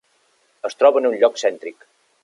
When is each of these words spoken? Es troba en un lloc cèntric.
Es 0.69 0.79
troba 0.79 1.03
en 1.03 1.11
un 1.11 1.21
lloc 1.21 1.39
cèntric. 1.45 1.91